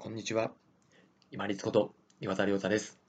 [0.00, 0.52] こんにちは。
[1.32, 3.00] 今立こと岩田亮太です。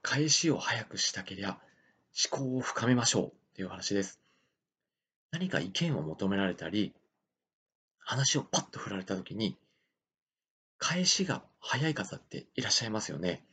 [0.00, 1.58] 返しを早くしたけりゃ
[2.32, 4.18] 思考を深めましょうという話です。
[5.32, 6.94] 何か意見を求められたり、
[7.98, 9.58] 話をパッと振られたときに、
[10.78, 13.44] 返しが早い方っていらっしゃいますよね。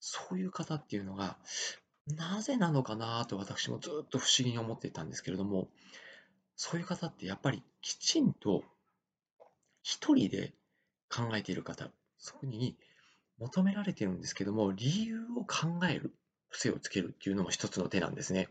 [0.00, 1.38] そういう方っていうのが、
[2.06, 5.68] なぜなのかなと私もずっと不思議に思っていたんですけれども、
[6.56, 8.64] そういう方ってやっぱりきちんと
[9.82, 10.52] 一人で
[11.14, 12.76] 考えている方、そこに
[13.38, 16.14] 求められているんですけども、理由を考える
[16.50, 18.48] 癖をつけるっていうのも一つの手なんですね。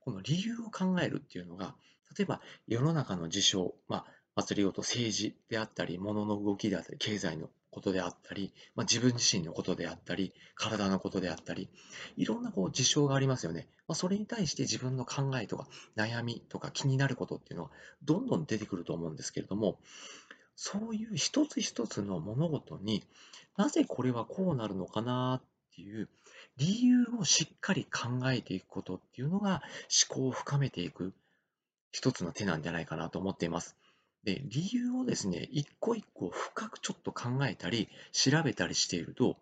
[0.00, 1.74] この理由を考えるっていうのが、
[2.16, 11.68] 例えば世の中の事象、まあ、祭りごと政治であったり、物の動きであったり、経済のことであったり、まあ、自分自身のことであったり、体のことであったり、
[12.16, 13.66] いろんなこう事象がありますよね。
[13.88, 17.70] まあ、それに対して自分の考えとか悩みとか気になることっていうのは
[18.04, 19.78] どんどん出てくると思うんですけれども、
[20.54, 23.02] そういう一つ一つの物事に
[23.56, 26.08] なぜこれはこうなるのかなっていう
[26.56, 29.62] 理由をしっかり考えていくことっていうのが
[30.08, 31.12] 思考を深めていく
[31.90, 33.76] 一つの手なんじゃないかなと思っています。
[34.24, 39.36] で、理由をですね、一個一個深くちょっと考えたり調べたりしていると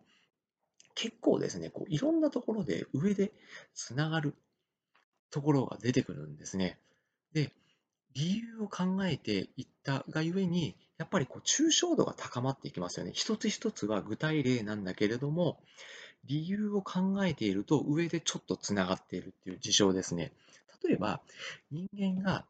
[0.94, 3.32] 結構ですね、こういろんなところで上で
[3.74, 4.34] つながる
[5.30, 6.78] ところが出てくるんですね。
[7.32, 7.52] で、
[8.14, 13.12] 理由を考えていったがゆえに、やっぱりこう抽象度が高まっていきますよね。
[13.14, 15.60] 一つ一つは具体例なんだけれども、
[16.26, 20.32] 理由を考えていると上でちょっとつながっているっていう事象ですね。
[20.84, 21.20] 例えば、
[21.70, 22.44] 人間が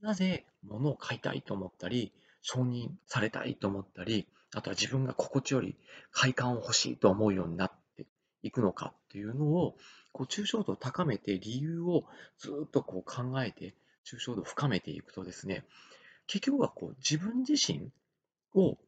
[0.00, 5.76] なぜ物を買いたいと思ったり、承認されたいと思ったり、あとは自分が心地より
[6.12, 8.06] 快感を欲しいと思うようになって
[8.42, 9.76] いくのかっていうのを、
[10.12, 12.04] こう抽象度を高めて理由を
[12.38, 13.74] ずっとこう考えて
[14.08, 15.64] 抽象度を深めていくとですね、
[16.26, 17.90] 結局はこう自分自身
[18.54, 18.78] を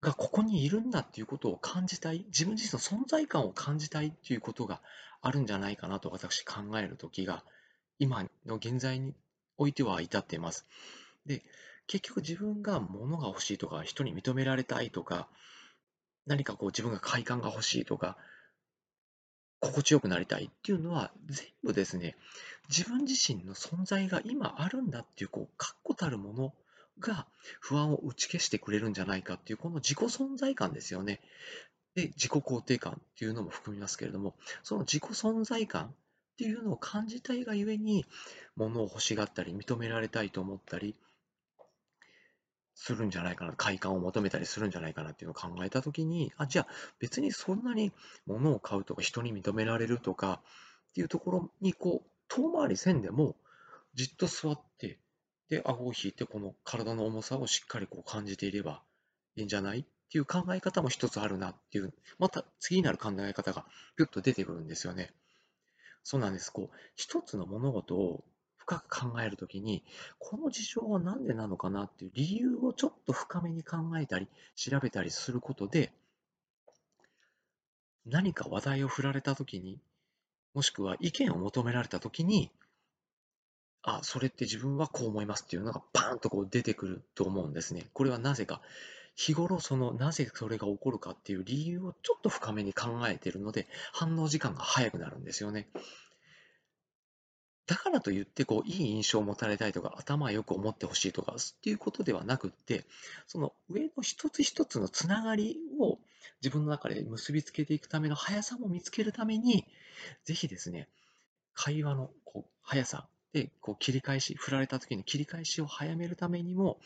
[0.00, 4.80] がここにいるんだっていうことを感じたい、自分自身の存在感を感じたいっていうことが
[5.20, 7.42] あるんじゃないかなと私考える時が
[7.98, 9.14] 今の現在に
[9.58, 10.66] おいては至っています。
[11.24, 11.42] で、
[11.86, 15.28] 結局自分が物が欲しいとか、人に認められたいとか、
[16.26, 18.16] 何かこう自分が快感が欲しいとか、
[19.60, 22.16] 心地よくなりたいっていうのは全部ですね、
[22.68, 26.54] 自分自身の存在が今あるんだっていう、こう、確固たるもの
[27.00, 27.26] が
[27.60, 31.20] 不安を打ち消してくれるんじゃないかっていう、この自己存在感ですよね。
[31.94, 35.88] で、自己肯定感っていうのも含みますけれども、その自己存在感っ
[36.36, 38.04] ていうのを感じたいがゆえに、
[38.56, 40.94] 物を欲しがったり、認められたいと思ったり、
[42.76, 46.66] するんじゃないかな、快感を求めたりするんじゃないかなっていうのを考えたときに、あ、じゃあ
[47.00, 47.90] 別にそんなに
[48.26, 50.42] 物を買うとか人に認められるとか
[50.90, 53.34] っていうところにこう遠回りせんでも
[53.94, 54.98] じっと座って
[55.48, 58.82] で顎を引いてこの体の重さをしっかりこう感じていれば
[59.36, 63.64] いいんじゃないっていう考え方も一つあるなっていうまた次になる考え方が
[63.96, 65.12] ピュッと出てくるんですよね。
[66.02, 66.52] そうなんです。
[66.52, 68.24] こう一つの物事を
[68.66, 69.84] 深く考えるときに、
[70.18, 75.92] この事象は何でなのかなっていう理由をちょっと深めに考えたり、調べたりすることで、
[78.04, 79.78] 何か話題を振られたときに、
[80.52, 82.50] もしくは意見を求められたときに、
[83.82, 87.86] あ、それって自分はこう思いますっていうのがパーンとこう出てくると思うんですね。
[87.92, 88.60] これはなぜか。
[89.14, 95.68] 日頃そのなぜそれが起こるかっていう理由をちょっと深めに考えているので反応時間が早くなるんですよね。
[97.66, 102.84] だからといって、こう、いい印象を持たれたいとか、頭よく思ってほしいとか、っていうことではなくって、
[103.26, 105.98] その上の一つ一つのつながりを
[106.42, 109.66] 自分の中で結びつけていくための速さも見つけるために、
[110.24, 110.88] ぜひですね、
[111.54, 116.78] 会話のこう速さでこう切り返し、振られた時の切り返しを早めるためにも、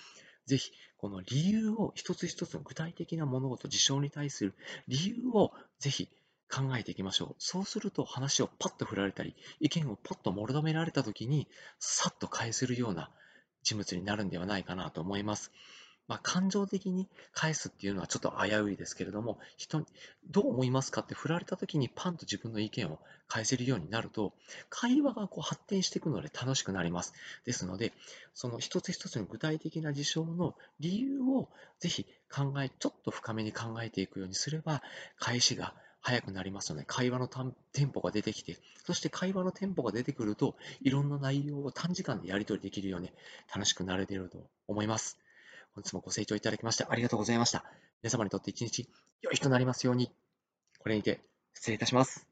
[0.46, 4.54] ぜひこの理由を一つ一つの具体的な物事、事象に対する
[4.88, 6.08] 理由をぜひ
[6.50, 7.34] 考えていきましょう。
[7.38, 11.46] そうすると話をパッと振られたり、意見をパッともろ止められた時に、
[11.78, 13.10] さっと返せるような
[13.62, 15.52] 人物になるんではないかなと思います。
[16.10, 19.86] まあ、感情的に返すっていうのはちょっと危ういですけれども、人に
[20.28, 22.98] どう思いますかって振られた時にパンと自分の意見を
[23.28, 24.32] 返せるようになると、
[24.70, 27.14] 会話がこう発展していくので楽しくなります。
[27.44, 27.92] ですので、
[28.34, 31.48] その一つ一つの具体的な事象の理由を
[31.78, 34.82] ぜひ考え、ちょっと深めに考えていくようにすれば、
[35.20, 37.28] 返しが速くなりますよね、会話の
[37.72, 43.12] テンポが出てきて、そして会話のテンポが出てくると、いろんな内容を短時間でやり取りできるように
[43.54, 45.18] 楽しくなれていると思います。
[45.74, 47.64] 本日もご清聴いただきましてありがとうございました。
[48.02, 48.88] 皆様にとって一日
[49.22, 50.10] 良い日となりますように。
[50.78, 51.20] これにて
[51.54, 52.29] 失礼いたします。